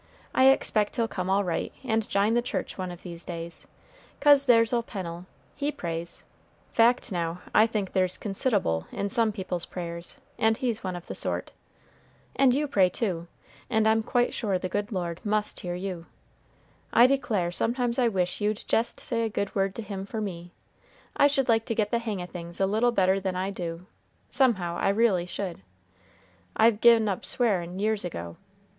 I 0.33 0.45
expect 0.45 0.95
he'll 0.95 1.07
come 1.07 1.29
all 1.29 1.43
right, 1.43 1.71
and 1.83 2.09
jine 2.09 2.33
the 2.33 2.41
church 2.41 2.75
one 2.75 2.89
of 2.89 3.03
these 3.03 3.23
days; 3.23 3.67
'cause 4.19 4.47
there's 4.47 4.73
old 4.73 4.87
Pennel, 4.87 5.27
he 5.55 5.71
prays, 5.71 6.23
fact 6.71 7.11
now, 7.11 7.43
I 7.53 7.67
think 7.67 7.93
there's 7.93 8.17
consid'able 8.17 8.87
in 8.91 9.09
some 9.09 9.31
people's 9.31 9.67
prayers, 9.67 10.17
and 10.39 10.57
he's 10.57 10.83
one 10.83 10.95
of 10.95 11.05
the 11.05 11.13
sort. 11.13 11.51
And 12.35 12.55
you 12.55 12.67
pray, 12.67 12.89
too; 12.89 13.27
and 13.69 13.87
I'm 13.87 14.01
quite 14.01 14.33
sure 14.33 14.57
the 14.57 14.67
good 14.69 14.91
Lord 14.91 15.23
must 15.23 15.59
hear 15.59 15.75
you. 15.75 16.07
I 16.91 17.05
declare 17.05 17.51
sometimes 17.51 17.99
I 17.99 18.07
wish 18.07 18.41
you'd 18.41 18.63
jest 18.67 18.99
say 18.99 19.21
a 19.21 19.29
good 19.29 19.53
word 19.53 19.75
to 19.75 19.83
Him 19.83 20.07
for 20.07 20.19
me; 20.19 20.51
I 21.15 21.27
should 21.27 21.47
like 21.47 21.65
to 21.65 21.75
get 21.75 21.91
the 21.91 21.99
hang 21.99 22.23
o' 22.23 22.25
things 22.25 22.59
a 22.59 22.65
little 22.65 22.91
better 22.91 23.19
than 23.19 23.35
I 23.35 23.51
do, 23.51 23.85
somehow, 24.31 24.77
I 24.77 24.89
reely 24.89 25.27
should. 25.27 25.61
I've 26.55 26.81
gi'n 26.81 27.07
up 27.07 27.23
swearing 27.23 27.77
years 27.77 28.03
ago. 28.03 28.37